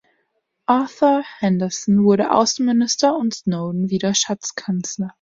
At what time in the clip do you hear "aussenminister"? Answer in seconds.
2.33-3.15